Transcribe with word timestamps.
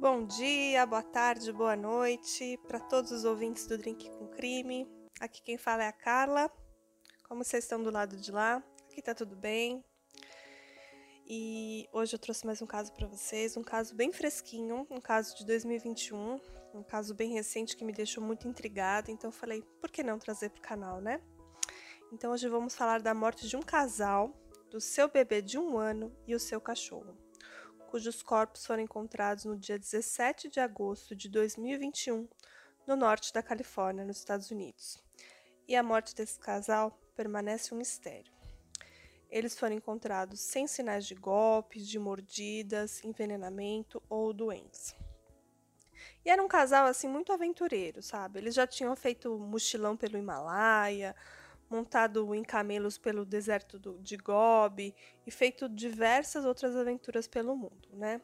Bom 0.00 0.24
dia, 0.24 0.86
boa 0.86 1.02
tarde, 1.02 1.52
boa 1.52 1.76
noite 1.76 2.58
para 2.66 2.80
todos 2.80 3.12
os 3.12 3.26
ouvintes 3.26 3.66
do 3.66 3.76
Drink 3.76 4.08
com 4.12 4.28
Crime. 4.28 4.88
Aqui 5.20 5.42
quem 5.42 5.58
fala 5.58 5.84
é 5.84 5.88
a 5.88 5.92
Carla. 5.92 6.50
Como 7.28 7.44
vocês 7.44 7.64
estão 7.64 7.82
do 7.82 7.90
lado 7.90 8.16
de 8.16 8.32
lá? 8.32 8.64
Aqui 8.90 9.02
tá 9.02 9.14
tudo 9.14 9.36
bem. 9.36 9.84
E 11.26 11.86
hoje 11.92 12.14
eu 12.14 12.18
trouxe 12.18 12.46
mais 12.46 12.62
um 12.62 12.66
caso 12.66 12.94
para 12.94 13.06
vocês, 13.06 13.58
um 13.58 13.62
caso 13.62 13.94
bem 13.94 14.10
fresquinho, 14.10 14.86
um 14.90 15.02
caso 15.02 15.36
de 15.36 15.44
2021, 15.44 16.40
um 16.72 16.82
caso 16.82 17.14
bem 17.14 17.34
recente 17.34 17.76
que 17.76 17.84
me 17.84 17.92
deixou 17.92 18.24
muito 18.24 18.48
intrigada, 18.48 19.10
então 19.10 19.28
eu 19.28 19.32
falei, 19.32 19.62
por 19.82 19.90
que 19.90 20.02
não 20.02 20.18
trazer 20.18 20.48
pro 20.48 20.62
canal, 20.62 21.02
né? 21.02 21.20
Então 22.10 22.32
hoje 22.32 22.48
vamos 22.48 22.74
falar 22.74 23.02
da 23.02 23.12
morte 23.12 23.46
de 23.46 23.54
um 23.54 23.60
casal, 23.60 24.32
do 24.70 24.80
seu 24.80 25.10
bebê 25.10 25.42
de 25.42 25.58
um 25.58 25.76
ano 25.76 26.10
e 26.26 26.34
o 26.34 26.40
seu 26.40 26.58
cachorro 26.58 27.14
cujos 27.90 28.22
corpos 28.22 28.64
foram 28.64 28.84
encontrados 28.84 29.44
no 29.44 29.58
dia 29.58 29.76
17 29.76 30.48
de 30.48 30.60
agosto 30.60 31.16
de 31.16 31.28
2021, 31.28 32.28
no 32.86 32.94
norte 32.94 33.32
da 33.32 33.42
Califórnia, 33.42 34.04
nos 34.04 34.18
Estados 34.18 34.48
Unidos. 34.52 35.02
E 35.66 35.74
a 35.74 35.82
morte 35.82 36.14
desse 36.14 36.38
casal 36.38 36.96
permanece 37.16 37.74
um 37.74 37.78
mistério. 37.78 38.32
Eles 39.28 39.58
foram 39.58 39.74
encontrados 39.74 40.40
sem 40.40 40.68
sinais 40.68 41.04
de 41.04 41.16
golpes, 41.16 41.86
de 41.86 41.98
mordidas, 41.98 43.02
envenenamento 43.04 44.00
ou 44.08 44.32
doença. 44.32 44.94
E 46.24 46.30
era 46.30 46.42
um 46.42 46.48
casal 46.48 46.86
assim 46.86 47.08
muito 47.08 47.32
aventureiro, 47.32 48.02
sabe? 48.02 48.38
Eles 48.38 48.54
já 48.54 48.68
tinham 48.68 48.94
feito 48.94 49.36
mochilão 49.36 49.96
pelo 49.96 50.16
Himalaia, 50.16 51.14
montado 51.70 52.34
em 52.34 52.42
camelos 52.42 52.98
pelo 52.98 53.24
deserto 53.24 53.78
do, 53.78 53.98
de 54.00 54.16
Gobi 54.16 54.94
e 55.24 55.30
feito 55.30 55.68
diversas 55.68 56.44
outras 56.44 56.76
aventuras 56.76 57.28
pelo 57.28 57.56
mundo, 57.56 57.88
né? 57.92 58.20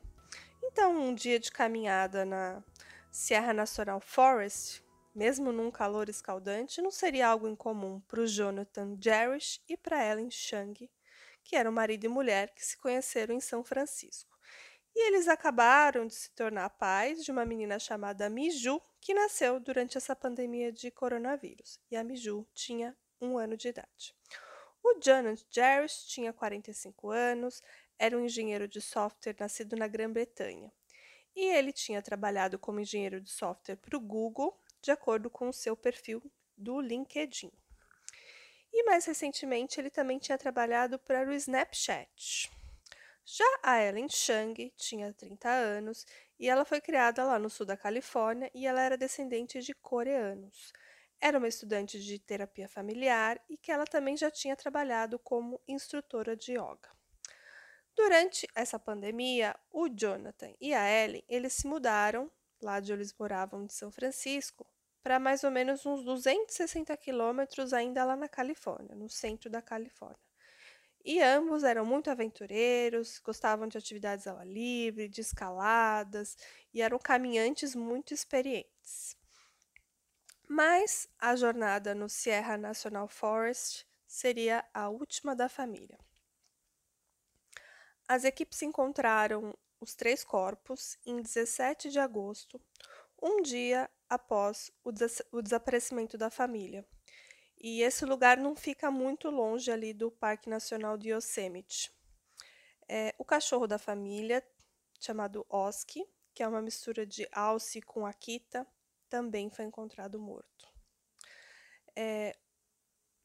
Então, 0.63 0.93
um 0.93 1.15
dia 1.15 1.39
de 1.39 1.51
caminhada 1.53 2.25
na 2.25 2.63
Sierra 3.11 3.55
National 3.55 4.01
Forest, 4.01 4.85
mesmo 5.15 5.53
num 5.53 5.71
calor 5.71 6.09
escaldante, 6.09 6.83
não 6.83 6.91
seria 6.91 7.29
algo 7.29 7.49
incomum 7.49 8.01
para 8.01 8.21
o 8.21 8.27
Jonathan 8.27 8.99
Jerish 9.01 9.63
e 9.69 9.77
para 9.77 10.05
Ellen 10.05 10.31
Chang, 10.31 10.91
que 11.45 11.55
eram 11.57 11.71
marido 11.71 12.05
e 12.05 12.09
mulher 12.09 12.53
que 12.53 12.65
se 12.65 12.77
conheceram 12.77 13.35
em 13.35 13.41
São 13.41 13.63
Francisco. 13.63 14.37
E 14.95 15.09
eles 15.09 15.29
acabaram 15.29 16.07
de 16.07 16.15
se 16.15 16.31
tornar 16.31 16.69
pais 16.71 17.25
de 17.25 17.31
uma 17.31 17.45
menina 17.45 17.79
chamada 17.79 18.29
Miju, 18.29 18.81
que 19.01 19.15
nasceu 19.15 19.61
durante 19.61 19.97
essa 19.97 20.17
pandemia 20.17 20.73
de 20.73 20.91
coronavírus. 20.91 21.79
E 21.91 21.97
a 21.97 22.03
Miju 22.03 22.47
tinha 22.53 22.97
um 23.21 23.39
ano 23.39 23.57
de 23.57 23.69
idade. 23.69 24.15
O 24.83 25.01
Jonathan 25.01 25.43
Jarvis 25.51 26.05
tinha 26.05 26.33
45 26.33 27.11
anos, 27.11 27.63
era 27.99 28.17
um 28.17 28.25
engenheiro 28.25 28.69
de 28.69 28.81
software 28.81 29.37
nascido 29.39 29.77
na 29.77 29.89
Grã-Bretanha. 29.89 30.73
E 31.35 31.45
ele 31.45 31.73
tinha 31.73 32.01
trabalhado 32.01 32.59
como 32.59 32.81
engenheiro 32.81 33.21
de 33.21 33.31
software 33.31 33.77
para 33.77 33.97
o 33.97 34.01
Google, 34.01 34.59
de 34.81 34.91
acordo 34.91 35.29
com 35.29 35.49
o 35.49 35.53
seu 35.53 35.77
perfil 35.77 36.23
do 36.57 36.81
LinkedIn. 36.81 37.53
E 38.73 38.85
mais 38.85 39.05
recentemente, 39.05 39.81
ele 39.81 39.91
também 39.91 40.19
tinha 40.19 40.39
trabalhado 40.39 40.99
para 40.99 41.29
o 41.29 41.33
Snapchat. 41.33 42.51
Já 43.25 43.59
a 43.63 43.83
Ellen 43.83 44.09
Chang 44.09 44.73
tinha 44.77 45.13
30 45.13 45.49
anos 45.49 46.07
e 46.39 46.49
ela 46.49 46.65
foi 46.65 46.81
criada 46.81 47.25
lá 47.25 47.39
no 47.39 47.51
sul 47.51 47.67
da 47.67 47.77
Califórnia 47.77 48.51
e 48.55 48.67
ela 48.67 48.81
era 48.81 48.97
descendente 48.97 49.61
de 49.61 49.75
coreanos. 49.75 50.73
Era 51.21 51.39
uma 51.39 51.49
estudante 51.49 51.99
de 51.99 52.19
terapia 52.19 52.69
familiar 52.69 53.41
e 53.49 53.57
que 53.57 53.73
ela 53.73 53.85
também 53.85 54.17
já 54.17 54.31
tinha 54.31 54.57
trabalhado 54.57 55.19
como 55.19 55.61
instrutora 55.67 56.37
de 56.37 56.53
yoga. 56.53 56.91
Durante 57.95 58.47
essa 58.55 58.79
pandemia, 58.79 59.57
o 59.73 59.89
Jonathan 59.89 60.53
e 60.61 60.75
a 60.75 60.87
Ellen, 60.87 61.25
eles 61.29 61.55
se 61.55 61.67
mudaram 61.67 62.31
lá 62.61 62.79
de 62.79 62.93
onde 62.93 63.01
eles 63.03 63.15
moravam 63.19 63.65
de 63.65 63.73
São 63.73 63.91
Francisco 63.91 64.67
para 65.03 65.19
mais 65.19 65.45
ou 65.45 65.51
menos 65.51 65.87
uns 65.87 66.05
260 66.05 66.97
quilômetros 66.97 67.73
ainda 67.73 68.05
lá 68.05 68.17
na 68.17 68.29
Califórnia, 68.29 68.95
no 68.95 69.09
centro 69.09 69.49
da 69.49 69.63
Califórnia. 69.63 70.19
E 71.05 71.23
ambos 71.23 71.63
eram 71.63 71.87
muito 71.87 72.11
aventureiros, 72.11 73.21
gostavam 73.21 73.69
de 73.69 73.79
atividades 73.79 74.27
ao 74.27 74.37
ar 74.39 74.47
livre, 74.47 75.09
de 75.09 75.21
escaladas 75.21 76.37
e 76.75 76.83
eram 76.83 76.99
caminhantes 76.99 77.77
muito 77.77 78.13
experientes. 78.13 79.16
Mas 80.49 81.09
a 81.19 81.35
jornada 81.35 81.95
no 81.95 82.09
Sierra 82.09 82.57
National 82.57 83.09
Forest 83.09 83.87
seria 84.07 84.65
a 84.73 84.89
última 84.89 85.35
da 85.35 85.49
família. 85.49 85.99
As 88.09 88.23
equipes 88.23 88.63
encontraram 88.63 89.57
os 89.81 89.95
três 89.95 90.23
corpos 90.23 90.97
em 91.05 91.21
17 91.21 91.91
de 91.91 91.99
agosto, 91.99 92.61
um 93.21 93.43
dia 93.43 93.91
após 94.09 94.71
o, 94.85 94.93
des 94.93 95.21
o 95.33 95.43
desaparecimento 95.43 96.17
da 96.17 96.31
família. 96.31 96.87
E 97.59 97.83
esse 97.83 98.05
lugar 98.05 98.37
não 98.37 98.55
fica 98.55 98.91
muito 98.91 99.29
longe 99.29 99.71
ali 99.71 99.93
do 99.93 100.11
Parque 100.11 100.49
Nacional 100.49 100.97
de 100.97 101.11
Yosemite. 101.11 101.91
É, 102.89 103.15
o 103.19 103.25
cachorro 103.25 103.67
da 103.67 103.79
família, 103.79 104.47
chamado 105.01 105.45
Oski, 105.49 106.07
que 106.33 106.43
é 106.43 106.49
uma 106.49 106.63
mistura 106.63 107.05
de 107.05 107.27
alce 107.33 107.81
com 107.81 108.07
Akita, 108.07 108.67
também 109.09 109.51
foi 109.51 109.65
encontrado 109.65 110.19
morto. 110.19 110.69
É, 111.95 112.37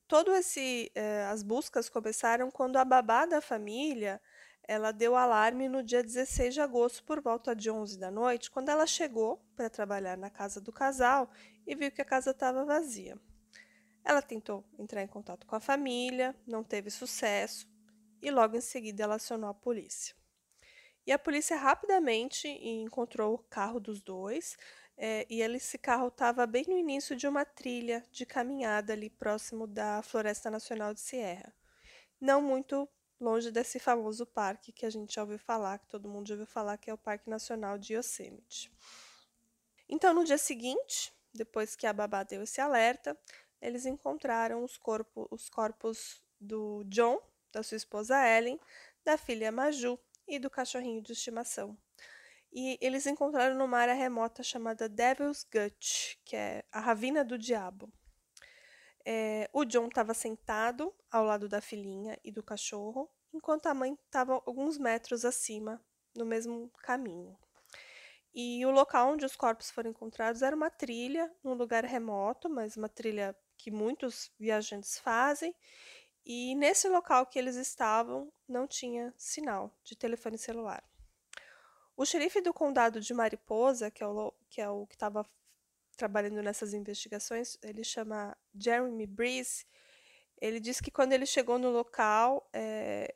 todo 0.08 0.34
esse 0.34 0.92
é, 0.96 1.26
as 1.26 1.44
buscas 1.44 1.90
começaram 1.90 2.50
quando 2.50 2.78
a 2.78 2.86
babá 2.86 3.26
da 3.26 3.42
família 3.42 4.22
ela 4.64 4.92
deu 4.92 5.16
alarme 5.16 5.68
no 5.68 5.84
dia 5.84 6.04
16 6.04 6.54
de 6.54 6.62
agosto 6.62 7.04
por 7.04 7.22
volta 7.22 7.56
de 7.56 7.70
11 7.70 8.00
da 8.00 8.12
noite, 8.12 8.50
quando 8.50 8.70
ela 8.70 8.86
chegou 8.86 9.44
para 9.56 9.70
trabalhar 9.70 10.18
na 10.18 10.30
casa 10.30 10.62
do 10.62 10.72
casal 10.72 11.30
e 11.66 11.76
viu 11.76 11.92
que 11.92 12.02
a 12.02 12.06
casa 12.06 12.32
estava 12.32 12.64
vazia. 12.64 13.20
Ela 14.04 14.22
tentou 14.22 14.64
entrar 14.80 15.04
em 15.04 15.08
contato 15.08 15.46
com 15.46 15.56
a 15.56 15.60
família, 15.60 16.36
não 16.48 16.64
teve 16.64 16.90
sucesso 16.90 17.68
e 18.22 18.32
logo 18.32 18.56
em 18.56 18.62
seguida 18.62 19.04
ela 19.04 19.16
acionou 19.16 19.50
a 19.50 19.54
polícia. 19.54 20.16
E 21.06 21.12
a 21.12 21.20
polícia 21.20 21.58
rapidamente 21.58 22.48
encontrou 22.48 23.34
o 23.34 23.40
carro 23.40 23.80
dos 23.80 24.02
dois, 24.02 24.56
é, 24.98 25.26
e 25.30 25.42
ele, 25.42 25.58
esse 25.58 25.78
carro 25.78 26.08
estava 26.08 26.46
bem 26.46 26.66
no 26.68 26.78
início 26.78 27.16
de 27.16 27.28
uma 27.28 27.44
trilha 27.44 28.06
de 28.12 28.26
caminhada 28.26 28.94
ali 28.94 29.10
próximo 29.10 29.66
da 29.66 30.02
Floresta 30.02 30.50
Nacional 30.50 30.94
de 30.94 31.00
Sierra. 31.00 31.54
Não 32.20 32.42
muito 32.42 32.88
longe 33.20 33.52
desse 33.52 33.80
famoso 33.80 34.26
parque 34.26 34.72
que 34.72 34.86
a 34.86 34.90
gente 34.90 35.16
já 35.16 35.22
ouviu 35.22 35.40
falar, 35.40 35.80
que 35.80 35.88
todo 35.88 36.10
mundo 36.10 36.28
já 36.28 36.34
ouviu 36.34 36.48
falar, 36.48 36.78
que 36.78 36.90
é 36.90 36.94
o 36.94 36.98
Parque 36.98 37.30
Nacional 37.30 37.78
de 37.78 37.94
Yosemite. 37.94 38.72
Então, 39.88 40.14
no 40.14 40.24
dia 40.24 40.38
seguinte, 40.38 41.14
depois 41.34 41.76
que 41.76 41.86
a 41.86 41.94
babá 41.94 42.24
deu 42.24 42.44
esse 42.44 42.60
alerta, 42.60 43.18
eles 43.62 43.86
encontraram 43.86 44.64
os, 44.64 44.78
corpo, 44.78 45.28
os 45.30 45.50
corpos 45.50 46.22
do 46.40 46.84
John, 46.86 47.22
da 47.52 47.62
sua 47.62 47.78
esposa 47.78 48.18
Ellen, 48.28 48.60
da 49.04 49.18
filha 49.18 49.52
Maju 49.52 50.00
e 50.28 50.40
do 50.40 50.50
cachorrinho 50.50 51.02
de 51.02 51.14
estimação, 51.14 51.78
e 52.52 52.78
eles 52.82 53.08
encontraram 53.08 53.56
numa 53.56 53.78
área 53.78 53.94
remota 53.94 54.44
chamada 54.44 54.90
Devil's 54.90 55.44
Gut, 55.44 56.20
que 56.26 56.36
é 56.36 56.66
a 56.72 56.80
ravina 56.80 57.24
do 57.24 57.38
diabo. 57.38 57.92
É, 59.06 59.50
o 59.54 59.66
John 59.66 59.88
estava 59.88 60.14
sentado 60.14 60.94
ao 61.10 61.24
lado 61.24 61.48
da 61.48 61.62
filhinha 61.62 62.20
e 62.24 62.32
do 62.32 62.44
cachorro, 62.44 63.10
enquanto 63.34 63.68
a 63.68 63.74
mãe 63.74 63.98
estava 64.06 64.34
alguns 64.46 64.78
metros 64.78 65.24
acima, 65.24 65.82
no 66.16 66.26
mesmo 66.26 66.70
caminho. 66.84 67.38
E 68.34 68.66
o 68.66 68.72
local 68.72 69.10
onde 69.10 69.26
os 69.26 69.36
corpos 69.36 69.72
foram 69.72 69.90
encontrados 69.90 70.42
era 70.42 70.56
uma 70.56 70.70
trilha, 70.70 71.34
num 71.44 71.54
lugar 71.54 71.84
remoto, 71.84 72.50
mas 72.50 72.78
uma 72.78 72.88
trilha 72.88 73.36
que 73.58 73.72
muitos 73.72 74.32
viajantes 74.40 74.98
fazem. 75.00 75.56
E 76.26 76.56
nesse 76.56 76.88
local 76.88 77.26
que 77.26 77.40
eles 77.40 77.56
estavam 77.56 78.32
não 78.48 78.68
tinha 78.68 79.14
sinal 79.18 79.76
de 79.84 79.96
telefone 79.96 80.38
celular. 80.38 80.84
O 82.02 82.06
xerife 82.06 82.42
do 82.42 82.52
condado 82.52 83.00
de 83.00 83.14
Mariposa, 83.14 83.92
que 83.92 84.04
é 84.04 84.08
o 84.08 84.34
que 84.50 84.60
é 84.60 84.66
estava 84.92 85.24
trabalhando 85.96 86.42
nessas 86.42 86.74
investigações, 86.74 87.60
ele 87.62 87.84
chama 87.84 88.36
Jeremy 88.56 89.06
Breeze. 89.06 89.68
Ele 90.42 90.60
diz 90.60 90.82
que 90.82 90.90
quando 90.90 91.14
ele 91.14 91.28
chegou 91.28 91.60
no 91.60 91.70
local, 91.70 92.50
é, 92.52 93.14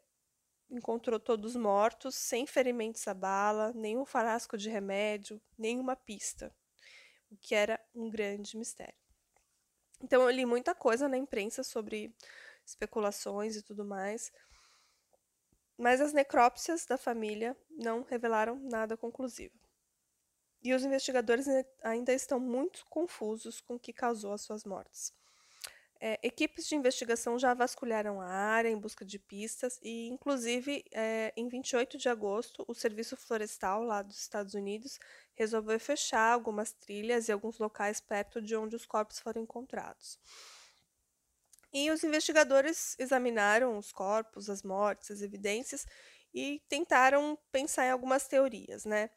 encontrou 0.69 1.19
todos 1.19 1.55
mortos, 1.55 2.13
sem 2.13 2.45
ferimentos 2.45 3.07
à 3.07 3.15
bala, 3.15 3.73
nenhum 3.73 4.05
frasco 4.05 4.55
de 4.55 4.69
remédio, 4.69 5.41
nenhuma 5.57 5.95
pista, 5.95 6.55
o 7.31 7.38
que 7.38 7.55
era 7.55 7.83
um 7.91 8.07
grande 8.07 8.55
mistério. 8.55 8.93
Então 9.99 10.21
eu 10.21 10.29
li 10.29 10.45
muita 10.45 10.75
coisa 10.75 11.09
na 11.09 11.17
imprensa 11.17 11.63
sobre 11.63 12.13
especulações 12.63 13.55
e 13.55 13.63
tudo 13.63 13.83
mais. 13.83 14.31
Mas 15.77 16.00
as 16.00 16.13
necrópsias 16.13 16.86
da 16.86 16.98
família 16.98 17.56
não 17.69 18.04
revelaram 18.04 18.57
nada 18.60 18.95
conclusivo. 18.95 19.54
E 20.62 20.74
os 20.74 20.83
investigadores 20.83 21.45
ainda 21.83 22.13
estão 22.13 22.39
muito 22.39 22.86
confusos 22.89 23.62
com 23.62 23.75
o 23.75 23.80
que 23.80 23.94
causou 23.94 24.33
as 24.33 24.42
suas 24.42 24.63
mortes. 24.63 25.13
É, 26.00 26.19
equipes 26.22 26.68
de 26.68 26.75
investigação 26.75 27.39
já 27.39 27.54
vasculharam 27.54 28.19
a 28.19 28.27
área 28.27 28.69
em 28.69 28.77
busca 28.77 29.06
de 29.06 29.18
pistas 29.18 29.80
e, 29.81 30.07
inclusive, 30.07 30.83
é, 30.92 31.33
em 31.38 31.48
28 31.48 31.98
de 31.98 32.10
agosto, 32.10 32.66
o 32.68 32.74
Serviço 32.74 33.16
Florestal 33.16 33.83
lá 33.83 34.01
dos 34.01 34.19
Estados 34.19 34.54
Unidos 34.54 35.00
resolveu 35.33 35.80
fechar 35.80 36.33
algumas 36.33 36.74
trilhas 36.74 37.27
e 37.27 37.31
alguns 37.31 37.60
locais 37.60 38.01
perto 38.01 38.42
de 38.42 38.56
onde 38.56 38.75
os 38.75 38.86
corpos 38.86 39.19
foram 39.19 39.42
encontrados. 39.42 40.19
E 41.75 41.92
os 41.92 42.04
investigadores 42.04 42.95
examinaram 42.98 43.77
os 43.77 43.92
corpos, 43.92 44.50
as 44.50 44.63
mortes, 44.63 45.12
as 45.12 45.22
evidências 45.22 45.86
e 46.33 46.62
tentaram 46.69 47.38
pensar 47.51 47.86
em 47.86 47.92
algumas 47.92 48.27
teorias, 48.27 48.86
né? 48.86 49.10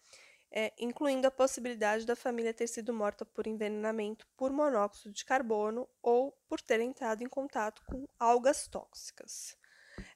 é, 0.51 0.73
incluindo 0.79 1.27
a 1.27 1.31
possibilidade 1.31 2.07
da 2.07 2.17
família 2.17 2.55
ter 2.55 2.67
sido 2.67 2.93
morta 2.93 3.25
por 3.25 3.47
envenenamento 3.47 4.27
por 4.37 4.51
monóxido 4.51 5.13
de 5.13 5.25
carbono 5.25 5.89
ou 6.03 6.33
por 6.49 6.61
ter 6.61 6.81
entrado 6.81 7.23
em 7.23 7.29
contato 7.29 7.83
com 7.87 8.07
algas 8.19 8.67
tóxicas. 8.67 9.57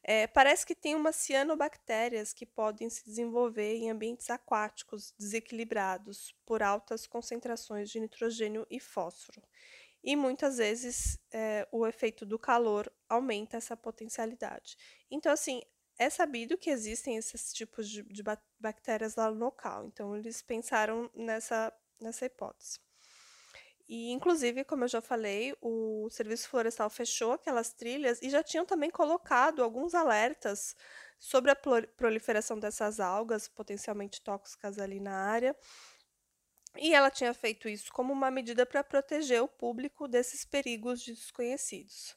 É, 0.03 0.27
parece 0.29 0.65
que 0.65 0.75
tem 0.75 0.94
umas 0.94 1.17
cianobactérias 1.17 2.33
que 2.33 2.47
podem 2.47 2.89
se 2.89 3.05
desenvolver 3.05 3.77
em 3.77 3.91
ambientes 3.91 4.31
aquáticos 4.31 5.12
desequilibrados 5.19 6.35
por 6.47 6.62
altas 6.62 7.06
concentrações 7.06 7.91
de 7.91 8.00
nitrogênio 8.00 8.67
e 8.71 8.81
fósforo. 8.81 9.43
E 10.02 10.16
muitas 10.16 10.56
vezes 10.56 11.19
é, 11.32 11.66
o 11.70 11.87
efeito 11.87 12.26
do 12.26 12.38
calor 12.38 12.93
aumenta 13.08 13.56
essa 13.56 13.76
potencialidade. 13.76 14.76
Então, 15.10 15.32
assim, 15.32 15.62
é 15.99 16.10
sabido 16.10 16.58
que 16.58 16.70
existem 16.70 17.16
esses 17.16 17.52
tipos 17.52 17.88
de, 17.88 18.02
de 18.02 18.22
bactérias 18.58 19.14
lá 19.14 19.31
no 19.31 19.38
local, 19.38 19.87
então 19.87 20.16
eles 20.16 20.43
pensaram 20.43 21.10
nessa, 21.14 21.72
nessa 22.00 22.26
hipótese. 22.26 22.81
E, 23.88 24.10
inclusive, 24.10 24.64
como 24.64 24.84
eu 24.84 24.88
já 24.88 25.00
falei, 25.02 25.54
o 25.60 26.08
Serviço 26.10 26.48
Florestal 26.48 26.88
fechou 26.88 27.32
aquelas 27.32 27.72
trilhas 27.72 28.22
e 28.22 28.31
já 28.31 28.43
tinham 28.43 28.64
também 28.64 28.90
colocado 28.90 29.62
alguns 29.62 29.94
alertas 29.94 30.75
sobre 31.19 31.50
a 31.50 31.56
proliferação 31.56 32.58
dessas 32.58 32.98
algas 33.00 33.48
potencialmente 33.48 34.22
tóxicas 34.22 34.78
ali 34.78 34.98
na 34.98 35.14
área. 35.14 35.55
E 36.76 36.94
ela 36.94 37.10
tinha 37.10 37.34
feito 37.34 37.69
isso 37.69 37.92
como 37.92 38.12
uma 38.12 38.30
medida 38.30 38.64
para 38.64 38.82
proteger 38.82 39.42
o 39.42 39.48
público 39.48 40.08
desses 40.08 40.44
perigos 40.44 41.04
desconhecidos. 41.04 42.14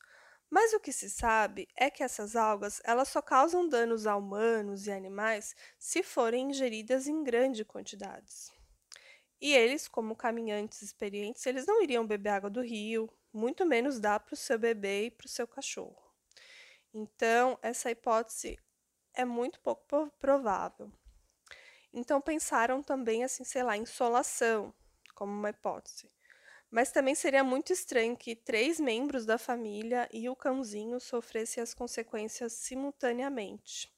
Mas 0.49 0.73
o 0.73 0.79
que 0.79 0.91
se 0.91 1.09
sabe 1.09 1.67
é 1.75 1.89
que 1.89 2.03
essas 2.03 2.35
algas 2.35 2.81
elas 2.85 3.09
só 3.09 3.21
causam 3.21 3.67
danos 3.67 4.07
a 4.07 4.15
humanos 4.15 4.87
e 4.87 4.91
animais 4.91 5.55
se 5.77 6.01
forem 6.03 6.49
ingeridas 6.49 7.07
em 7.07 7.23
grandes 7.23 7.65
quantidades. 7.65 8.51
E 9.41 9.53
eles, 9.53 9.87
como 9.87 10.15
caminhantes 10.15 10.81
experientes, 10.81 11.45
eles 11.45 11.65
não 11.65 11.83
iriam 11.83 12.07
beber 12.07 12.29
água 12.29 12.49
do 12.49 12.61
rio, 12.61 13.09
muito 13.33 13.65
menos 13.65 13.99
dar 13.99 14.19
para 14.19 14.33
o 14.33 14.37
seu 14.37 14.57
bebê 14.57 15.07
e 15.07 15.11
para 15.11 15.25
o 15.25 15.29
seu 15.29 15.47
cachorro. 15.47 16.01
Então, 16.93 17.59
essa 17.61 17.91
hipótese 17.91 18.57
é 19.13 19.25
muito 19.25 19.59
pouco 19.59 20.09
provável. 20.19 20.89
Então, 21.97 22.19
pensaram 22.19 22.83
também, 22.83 23.23
assim, 23.23 23.45
sei 23.45 23.63
lá, 23.63 23.77
insolação 23.77 24.73
como 25.15 25.31
uma 25.31 25.49
hipótese. 25.49 26.11
Mas 26.69 26.91
também 26.91 27.15
seria 27.15 27.41
muito 27.41 27.71
estranho 27.71 28.17
que 28.17 28.35
três 28.35 28.81
membros 28.81 29.25
da 29.25 29.37
família 29.37 30.09
e 30.11 30.27
o 30.27 30.35
cãozinho 30.35 30.99
sofressem 30.99 31.63
as 31.63 31.73
consequências 31.73 32.51
simultaneamente. 32.51 33.89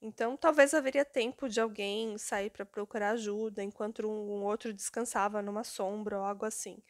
Então, 0.00 0.34
talvez 0.34 0.72
haveria 0.72 1.04
tempo 1.04 1.46
de 1.46 1.60
alguém 1.60 2.16
sair 2.16 2.48
para 2.48 2.64
procurar 2.64 3.10
ajuda 3.10 3.62
enquanto 3.62 4.08
um, 4.08 4.42
outro 4.42 4.72
descansava 4.72 5.42
numa 5.42 5.62
sombra 5.62 6.18
ou 6.18 6.24
algo 6.24 6.46
assim. 6.46 6.82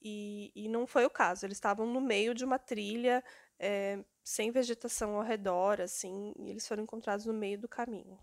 E, 0.00 0.52
e 0.54 0.68
não 0.68 0.86
foi 0.86 1.04
o 1.04 1.10
caso. 1.10 1.44
Eles 1.44 1.56
estavam 1.56 1.86
no 1.86 2.00
meio 2.00 2.34
de 2.34 2.44
uma 2.44 2.58
trilha, 2.58 3.24
é, 3.58 3.98
sem 4.22 4.52
vegetação 4.52 5.16
ao 5.16 5.24
redor, 5.24 5.80
assim, 5.80 6.32
e 6.38 6.50
eles 6.50 6.68
foram 6.68 6.84
encontrados 6.84 7.26
no 7.26 7.34
meio 7.34 7.58
do 7.58 7.68
caminho. 7.68 8.16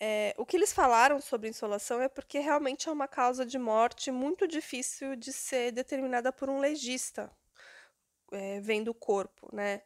É, 0.00 0.34
o 0.38 0.46
que 0.46 0.56
eles 0.56 0.72
falaram 0.72 1.20
sobre 1.20 1.48
insolação 1.48 2.00
é 2.00 2.08
porque 2.08 2.38
realmente 2.38 2.88
é 2.88 2.92
uma 2.92 3.08
causa 3.08 3.44
de 3.44 3.58
morte 3.58 4.10
muito 4.12 4.46
difícil 4.46 5.16
de 5.16 5.32
ser 5.32 5.72
determinada 5.72 6.32
por 6.32 6.48
um 6.48 6.60
legista, 6.60 7.30
é, 8.32 8.60
vendo 8.60 8.88
o 8.88 8.94
corpo, 8.94 9.48
né? 9.54 9.82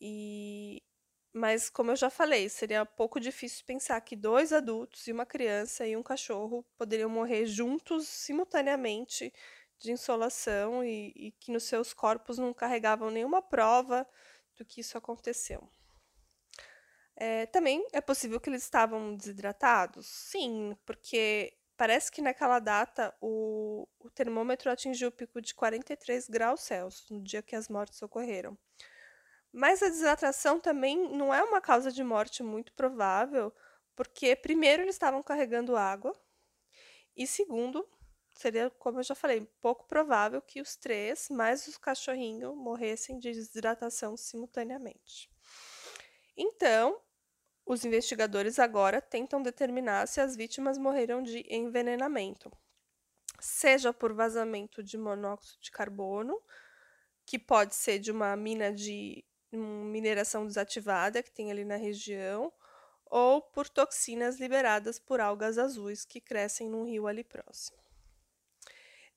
E, 0.00 0.82
mas, 1.32 1.70
como 1.70 1.90
eu 1.92 1.96
já 1.96 2.10
falei, 2.10 2.48
seria 2.48 2.84
pouco 2.86 3.20
difícil 3.20 3.64
pensar 3.66 4.00
que 4.02 4.16
dois 4.16 4.52
adultos 4.52 5.06
e 5.06 5.12
uma 5.12 5.26
criança 5.26 5.86
e 5.86 5.96
um 5.96 6.02
cachorro 6.02 6.64
poderiam 6.78 7.10
morrer 7.10 7.46
juntos, 7.46 8.08
simultaneamente, 8.08 9.32
de 9.78 9.92
insolação 9.92 10.84
e, 10.84 11.12
e 11.16 11.32
que 11.32 11.52
nos 11.52 11.64
seus 11.64 11.92
corpos 11.94 12.38
não 12.38 12.54
carregavam 12.54 13.10
nenhuma 13.10 13.42
prova 13.42 14.06
do 14.56 14.64
que 14.64 14.80
isso 14.80 14.96
aconteceu. 14.98 15.68
É, 17.16 17.46
também 17.46 17.86
é 17.92 18.00
possível 18.00 18.38
que 18.38 18.50
eles 18.50 18.62
estavam 18.62 19.16
desidratados? 19.16 20.06
Sim, 20.06 20.76
porque 20.84 21.56
parece 21.76 22.10
que 22.10 22.20
naquela 22.20 22.58
data 22.58 23.14
o, 23.20 23.88
o 23.98 24.10
termômetro 24.10 24.70
atingiu 24.70 25.08
o 25.08 25.12
pico 25.12 25.40
de 25.40 25.54
43 25.54 26.28
graus 26.28 26.60
Celsius 26.60 27.08
no 27.10 27.22
dia 27.22 27.42
que 27.42 27.56
as 27.56 27.68
mortes 27.68 28.02
ocorreram. 28.02 28.56
Mas 29.52 29.82
a 29.82 29.88
desidratação 29.88 30.60
também 30.60 31.10
não 31.16 31.32
é 31.32 31.42
uma 31.42 31.60
causa 31.60 31.90
de 31.90 32.04
morte 32.04 32.42
muito 32.42 32.72
provável, 32.74 33.52
porque, 33.94 34.36
primeiro, 34.36 34.82
eles 34.82 34.94
estavam 34.94 35.22
carregando 35.22 35.76
água, 35.76 36.14
e, 37.16 37.26
segundo, 37.26 37.88
seria, 38.34 38.68
como 38.68 38.98
eu 38.98 39.02
já 39.02 39.14
falei, 39.14 39.46
pouco 39.62 39.86
provável 39.86 40.42
que 40.42 40.60
os 40.60 40.76
três, 40.76 41.30
mais 41.30 41.66
o 41.66 41.80
cachorrinho, 41.80 42.54
morressem 42.54 43.18
de 43.18 43.32
desidratação 43.32 44.16
simultaneamente. 44.16 45.30
Então, 46.36 47.00
os 47.66 47.84
investigadores 47.84 48.60
agora 48.60 49.02
tentam 49.02 49.42
determinar 49.42 50.06
se 50.06 50.20
as 50.20 50.36
vítimas 50.36 50.78
morreram 50.78 51.20
de 51.20 51.44
envenenamento, 51.50 52.50
seja 53.40 53.92
por 53.92 54.14
vazamento 54.14 54.84
de 54.84 54.96
monóxido 54.96 55.60
de 55.60 55.72
carbono, 55.72 56.40
que 57.26 57.40
pode 57.40 57.74
ser 57.74 57.98
de 57.98 58.12
uma 58.12 58.36
mina 58.36 58.72
de 58.72 59.24
mineração 59.52 60.46
desativada 60.46 61.22
que 61.22 61.30
tem 61.30 61.50
ali 61.50 61.64
na 61.64 61.76
região, 61.76 62.52
ou 63.04 63.42
por 63.42 63.68
toxinas 63.68 64.38
liberadas 64.38 64.98
por 64.98 65.20
algas 65.20 65.58
azuis 65.58 66.04
que 66.04 66.20
crescem 66.20 66.68
num 66.68 66.84
rio 66.84 67.08
ali 67.08 67.24
próximo. 67.24 67.78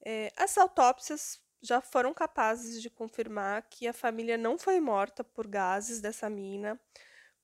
É, 0.01 0.31
as 0.35 0.57
autópsias 0.57 1.39
já 1.61 1.81
foram 1.81 2.13
capazes 2.13 2.81
de 2.81 2.89
confirmar 2.89 3.61
que 3.69 3.87
a 3.87 3.93
família 3.93 4.37
não 4.37 4.57
foi 4.57 4.79
morta 4.79 5.23
por 5.23 5.45
gases 5.45 5.99
dessa 5.99 6.29
mina, 6.29 6.79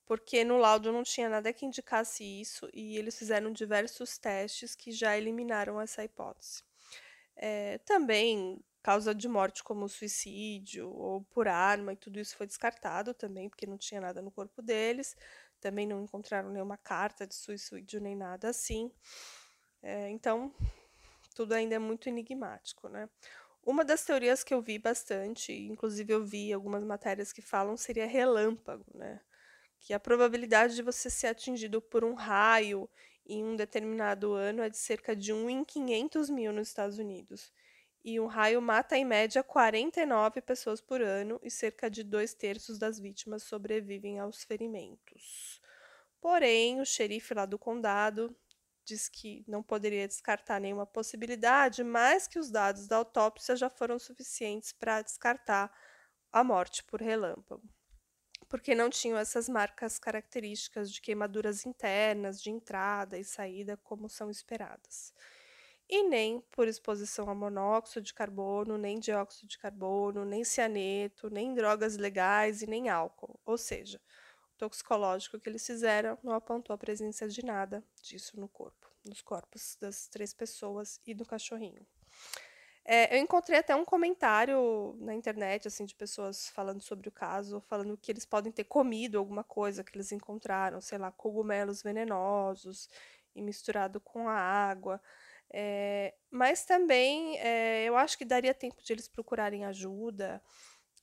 porque 0.06 0.44
no 0.44 0.58
laudo 0.58 0.92
não 0.92 1.04
tinha 1.04 1.28
nada 1.28 1.52
que 1.52 1.66
indicasse 1.66 2.24
isso 2.24 2.70
e 2.74 2.98
eles 2.98 3.18
fizeram 3.18 3.52
diversos 3.52 4.18
testes 4.18 4.76
que 4.76 4.92
já 4.92 5.18
eliminaram 5.18 5.82
essa 5.82 6.04
hipótese. 6.04 6.64
É, 7.36 7.80
também 7.80 8.60
causa 8.82 9.16
de 9.16 9.28
morte 9.28 9.64
como 9.64 9.90
suicídio 9.90 10.90
ou 10.90 11.24
por 11.32 11.48
arma 11.48 11.94
e 11.94 11.96
tudo 11.96 12.20
isso 12.20 12.38
foi 12.38 12.46
descartado 12.46 13.16
também 13.16 13.50
porque 13.50 13.66
não 13.66 13.80
tinha 13.80 14.00
nada 14.00 14.22
no 14.22 14.30
corpo 14.30 14.62
deles. 14.62 15.18
Também 15.60 15.88
não 15.88 16.04
encontraram 16.04 16.52
nenhuma 16.52 16.78
carta 16.78 17.26
de 17.26 17.34
suicídio 17.34 18.00
nem 18.00 18.16
nada 18.16 18.50
assim. 18.50 18.92
É, 19.82 20.10
então 20.10 20.54
tudo 21.34 21.54
ainda 21.54 21.76
é 21.76 21.80
muito 21.80 22.08
enigmático, 22.08 22.88
né? 22.88 23.10
Uma 23.66 23.84
das 23.84 24.06
teorias 24.06 24.44
que 24.44 24.54
eu 24.54 24.62
vi 24.62 24.78
bastante, 24.78 25.52
inclusive 25.52 26.14
eu 26.14 26.24
vi 26.24 26.54
algumas 26.54 26.84
matérias 26.84 27.34
que 27.34 27.42
falam, 27.42 27.76
seria 27.76 28.06
relâmpago, 28.06 28.86
né? 28.94 29.20
Que 29.86 29.94
a 29.94 30.00
probabilidade 30.00 30.74
de 30.74 30.82
você 30.82 31.12
ser 31.12 31.28
atingido 31.28 31.80
por 31.80 32.04
um 32.04 32.16
raio 32.16 32.90
em 33.24 33.46
um 33.46 33.56
determinado 33.56 34.34
ano 34.34 34.64
é 34.64 34.70
de 34.70 34.78
cerca 34.78 35.16
de 35.16 35.32
1 35.32 35.48
em 35.48 35.64
500 35.64 36.28
mil 36.32 36.52
nos 36.52 36.70
Estados 36.70 36.98
Unidos. 36.98 37.54
E 38.04 38.20
um 38.20 38.26
raio 38.26 38.60
mata, 38.60 38.98
em 38.98 39.06
média, 39.06 39.44
49 39.44 40.42
pessoas 40.42 40.82
por 40.82 41.04
ano 41.04 41.40
e 41.44 41.52
cerca 41.52 41.88
de 41.88 42.04
dois 42.04 42.34
terços 42.34 42.80
das 42.80 43.00
vítimas 43.00 43.44
sobrevivem 43.44 44.18
aos 44.18 44.44
ferimentos. 44.44 45.62
Porém, 46.20 46.82
o 46.82 46.86
xerife 46.86 47.36
lá 47.36 47.46
do 47.46 47.60
condado 47.60 48.36
diz 48.84 49.08
que 49.08 49.46
não 49.48 49.62
poderia 49.62 50.08
descartar 50.08 50.60
nenhuma 50.60 50.88
possibilidade, 50.88 51.84
mas 51.84 52.28
que 52.28 52.40
os 52.40 52.50
dados 52.50 52.88
da 52.88 52.98
autópsia 52.98 53.56
já 53.56 53.70
foram 53.70 54.00
suficientes 54.00 54.74
para 54.74 55.04
descartar 55.04 55.72
a 56.32 56.44
morte 56.44 56.84
por 56.84 57.00
relâmpago 57.00 57.75
porque 58.48 58.76
não 58.76 58.90
tinham 58.90 59.18
essas 59.18 59.50
marcas 59.50 60.00
características 60.00 60.92
de 60.92 61.02
queimaduras 61.02 61.66
internas, 61.66 62.42
de 62.42 62.50
entrada 62.50 63.18
e 63.18 63.24
saída, 63.24 63.78
como 63.78 64.10
são 64.10 64.30
esperadas. 64.30 65.14
E 65.88 66.04
nem 66.04 66.42
por 66.52 66.68
exposição 66.68 67.30
a 67.30 67.36
monóxido 67.36 68.02
de 68.02 68.14
carbono, 68.14 68.78
nem 68.78 69.00
dióxido 69.00 69.48
de 69.48 69.58
carbono, 69.58 70.26
nem 70.26 70.44
cianeto, 70.44 71.30
nem 71.30 71.54
drogas 71.54 71.96
legais 71.96 72.62
e 72.64 72.68
nem 72.68 72.90
álcool. 72.90 73.40
Ou 73.46 73.58
seja, 73.58 74.02
o 74.54 74.58
toxicológico 74.58 75.40
que 75.40 75.48
eles 75.48 75.66
fizeram 75.66 76.18
não 76.24 76.34
apontou 76.34 76.74
a 76.74 76.78
presença 76.78 77.28
de 77.28 77.46
nada 77.46 77.84
disso 78.02 78.40
no 78.40 78.48
corpo, 78.48 78.90
nos 79.06 79.22
corpos 79.22 79.78
das 79.80 80.08
três 80.08 80.34
pessoas 80.34 81.00
e 81.06 81.14
do 81.14 81.26
cachorrinho. 81.26 81.86
É, 82.88 83.16
eu 83.18 83.20
encontrei 83.20 83.58
até 83.58 83.76
um 83.76 83.84
comentário 83.84 84.96
na 85.00 85.16
internet, 85.16 85.68
assim, 85.68 85.86
de 85.86 85.96
pessoas 85.96 86.50
falando 86.50 86.82
sobre 86.84 87.10
o 87.10 87.12
caso, 87.12 87.60
falando 87.62 87.98
que 87.98 88.12
eles 88.12 88.26
podem 88.26 88.52
ter 88.52 88.66
comido 88.66 89.18
alguma 89.18 89.44
coisa 89.44 89.84
que 89.84 89.98
eles 89.98 90.12
encontraram, 90.12 90.80
sei 90.80 91.00
lá, 91.00 91.12
cogumelos 91.12 91.82
venenosos 91.82 92.88
e 93.36 93.42
misturado 93.42 94.00
com 94.00 94.30
a 94.30 94.36
água. 94.36 95.02
É, 95.52 96.14
mas 96.30 96.64
também 96.66 97.40
é, 97.40 97.84
eu 97.86 97.98
acho 97.98 98.18
que 98.18 98.26
daria 98.26 98.54
tempo 98.54 98.82
de 98.84 98.94
eles 98.94 99.08
procurarem 99.08 99.66
ajuda. 99.66 100.42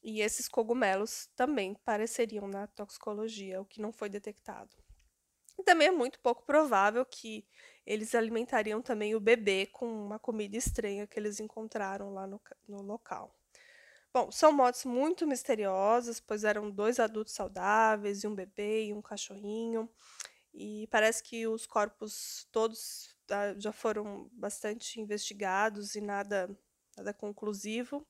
E 0.03 0.21
esses 0.21 0.49
cogumelos 0.49 1.29
também 1.37 1.75
pareceriam 1.85 2.49
na 2.49 2.67
toxicologia, 2.69 3.61
o 3.61 3.65
que 3.65 3.81
não 3.81 3.93
foi 3.93 4.09
detectado. 4.09 4.82
E 5.59 5.63
também 5.63 5.89
é 5.89 5.91
muito 5.91 6.19
pouco 6.21 6.45
provável 6.45 7.05
que 7.05 7.47
eles 7.87 8.15
alimentariam 8.15 8.81
também 8.81 9.15
o 9.15 9.21
bebê 9.21 9.67
com 9.67 9.87
uma 9.87 10.19
comida 10.19 10.57
estranha 10.57 11.07
que 11.07 11.19
eles 11.19 11.41
encontraram 11.41 12.13
lá 12.13 12.27
no, 12.27 12.41
no 12.69 12.83
local. 12.83 13.35
Bom, 14.15 14.31
são 14.31 14.53
mortes 14.53 14.85
muito 14.85 15.27
misteriosas, 15.27 16.21
pois 16.21 16.45
eram 16.45 16.71
dois 16.71 17.01
adultos 17.01 17.33
saudáveis, 17.33 18.23
e 18.23 18.27
um 18.27 18.35
bebê 18.35 18.87
e 18.87 18.93
um 18.93 19.01
cachorrinho. 19.01 19.89
E 20.53 20.87
parece 20.91 21.23
que 21.23 21.47
os 21.47 21.67
corpos 21.67 22.47
todos 22.53 23.17
ah, 23.31 23.55
já 23.59 23.73
foram 23.73 24.29
bastante 24.33 25.01
investigados 25.01 25.95
e 25.95 26.01
nada, 26.03 26.51
nada 26.97 27.15
conclusivo. 27.15 28.07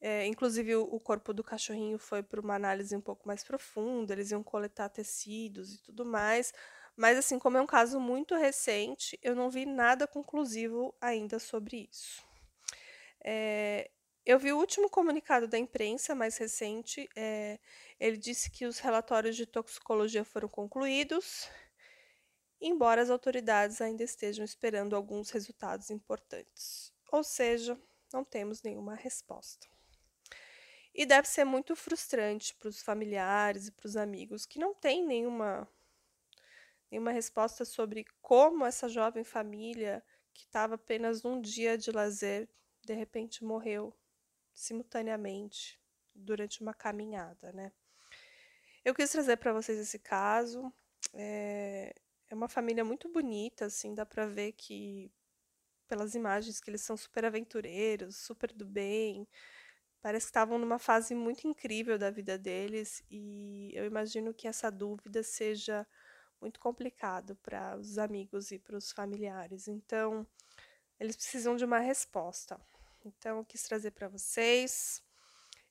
É, 0.00 0.26
inclusive, 0.26 0.74
o, 0.76 0.98
corpo 0.98 1.32
do 1.34 1.44
cachorrinho 1.44 1.98
foi 1.98 2.22
para 2.22 2.40
uma 2.40 2.54
análise 2.54 2.96
um 2.96 3.00
pouco 3.00 3.28
mais 3.28 3.44
profunda, 3.44 4.14
eles 4.14 4.30
iam 4.30 4.42
coletar 4.42 4.88
tecidos 4.88 5.74
e 5.74 5.82
tudo 5.82 6.06
mais. 6.06 6.52
Mas, 6.96 7.18
assim, 7.18 7.38
como 7.38 7.58
é 7.58 7.60
um 7.60 7.66
caso 7.66 8.00
muito 8.00 8.34
recente, 8.34 9.18
eu 9.22 9.34
não 9.34 9.50
vi 9.50 9.66
nada 9.66 10.06
conclusivo 10.06 10.94
ainda 11.00 11.38
sobre 11.38 11.88
isso. 11.90 12.22
É, 13.22 13.90
eu 14.24 14.38
vi 14.38 14.52
o 14.52 14.58
último 14.58 14.88
comunicado 14.88 15.46
da 15.46 15.58
imprensa, 15.58 16.14
mais 16.14 16.36
recente. 16.38 17.08
É, 17.16 17.58
ele 17.98 18.16
disse 18.16 18.50
que 18.50 18.66
os 18.66 18.78
relatórios 18.78 19.36
de 19.36 19.46
toxicologia 19.46 20.24
foram 20.24 20.48
concluídos, 20.48 21.48
embora 22.60 23.02
as 23.02 23.10
autoridades 23.10 23.80
ainda 23.80 24.02
estejam 24.02 24.44
esperando 24.44 24.96
alguns 24.96 25.30
resultados 25.30 25.90
importantes. 25.90 26.92
Ou 27.12 27.22
seja, 27.22 27.78
não 28.12 28.24
temos 28.24 28.62
nenhuma 28.62 28.94
resposta. 28.94 29.68
E 30.94 31.06
deve 31.06 31.28
ser 31.28 31.44
muito 31.44 31.76
frustrante 31.76 32.54
para 32.54 32.68
os 32.68 32.82
familiares 32.82 33.68
e 33.68 33.72
para 33.72 33.86
os 33.86 33.96
amigos 33.96 34.44
que 34.44 34.58
não 34.58 34.74
têm 34.74 35.04
nenhuma 35.06 35.68
nenhuma 36.90 37.12
resposta 37.12 37.64
sobre 37.64 38.04
como 38.20 38.66
essa 38.66 38.88
jovem 38.88 39.22
família, 39.22 40.02
que 40.34 40.44
estava 40.44 40.74
apenas 40.74 41.22
num 41.22 41.40
dia 41.40 41.78
de 41.78 41.92
lazer, 41.92 42.48
de 42.82 42.94
repente 42.94 43.44
morreu 43.44 43.94
simultaneamente 44.52 45.80
durante 46.14 46.60
uma 46.60 46.74
caminhada, 46.74 47.52
né? 47.52 47.72
Eu 48.84 48.94
quis 48.94 49.10
trazer 49.10 49.36
para 49.36 49.52
vocês 49.52 49.78
esse 49.78 49.98
caso. 49.98 50.72
É, 51.12 51.94
é 52.28 52.34
uma 52.34 52.48
família 52.48 52.84
muito 52.84 53.08
bonita, 53.08 53.66
assim, 53.66 53.94
dá 53.94 54.06
para 54.06 54.26
ver 54.26 54.52
que 54.52 55.12
pelas 55.86 56.14
imagens 56.14 56.60
que 56.60 56.70
eles 56.70 56.82
são 56.82 56.96
super 56.96 57.24
aventureiros, 57.24 58.16
super 58.16 58.52
do 58.52 58.64
bem. 58.64 59.28
Parece 60.02 60.26
que 60.26 60.30
estavam 60.30 60.58
numa 60.58 60.78
fase 60.78 61.14
muito 61.14 61.46
incrível 61.46 61.98
da 61.98 62.10
vida 62.10 62.38
deles 62.38 63.02
e 63.10 63.70
eu 63.74 63.84
imagino 63.84 64.32
que 64.32 64.48
essa 64.48 64.70
dúvida 64.70 65.22
seja 65.22 65.86
muito 66.40 66.58
complicado 66.58 67.36
para 67.36 67.76
os 67.76 67.98
amigos 67.98 68.50
e 68.50 68.58
para 68.58 68.76
os 68.76 68.90
familiares. 68.90 69.68
Então, 69.68 70.26
eles 70.98 71.16
precisam 71.16 71.54
de 71.54 71.64
uma 71.64 71.78
resposta. 71.78 72.58
Então, 73.04 73.38
eu 73.38 73.44
quis 73.44 73.62
trazer 73.62 73.90
para 73.90 74.08
vocês. 74.08 75.02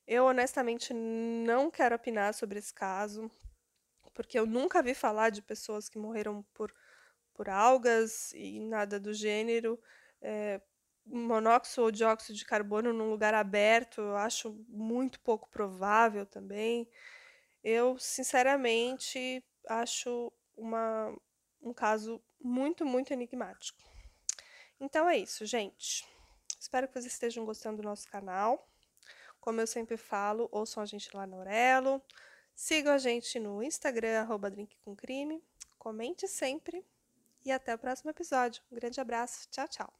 Eu 0.06 0.24
honestamente 0.26 0.94
não 0.94 1.70
quero 1.70 1.96
opinar 1.96 2.32
sobre 2.32 2.58
esse 2.58 2.72
caso, 2.72 3.28
porque 4.14 4.38
eu 4.38 4.46
nunca 4.46 4.82
vi 4.82 4.94
falar 4.94 5.30
de 5.30 5.42
pessoas 5.42 5.88
que 5.88 5.98
morreram 5.98 6.44
por, 6.54 6.72
por 7.34 7.48
algas 7.48 8.32
e 8.32 8.60
nada 8.60 8.98
do 8.98 9.12
gênero. 9.12 9.80
É, 10.20 10.60
monóxido 11.10 11.82
ou 11.82 11.90
dióxido 11.90 12.36
de 12.36 12.44
carbono 12.44 12.92
num 12.92 13.10
lugar 13.10 13.34
aberto, 13.34 14.00
eu 14.00 14.16
acho 14.16 14.52
muito 14.68 15.20
pouco 15.20 15.48
provável 15.50 16.24
também. 16.24 16.88
Eu, 17.62 17.98
sinceramente, 17.98 19.44
acho 19.68 20.32
uma, 20.56 21.14
um 21.60 21.74
caso 21.74 22.22
muito, 22.40 22.86
muito 22.86 23.12
enigmático. 23.12 23.78
Então 24.80 25.08
é 25.08 25.18
isso, 25.18 25.44
gente. 25.44 26.06
Espero 26.58 26.86
que 26.86 26.94
vocês 26.94 27.06
estejam 27.06 27.44
gostando 27.44 27.78
do 27.78 27.82
nosso 27.82 28.08
canal. 28.08 28.68
Como 29.40 29.60
eu 29.60 29.66
sempre 29.66 29.96
falo, 29.96 30.48
ouçam 30.52 30.82
a 30.82 30.86
gente 30.86 31.14
lá 31.14 31.26
no 31.26 31.38
Orelo. 31.38 32.02
Sigam 32.54 32.92
a 32.92 32.98
gente 32.98 33.38
no 33.38 33.62
Instagram, 33.62 34.20
arroba. 34.20 34.52
Comente 35.78 36.28
sempre. 36.28 36.84
E 37.44 37.50
até 37.50 37.74
o 37.74 37.78
próximo 37.78 38.10
episódio. 38.10 38.62
Um 38.70 38.74
grande 38.74 39.00
abraço. 39.00 39.48
Tchau, 39.50 39.68
tchau. 39.68 39.99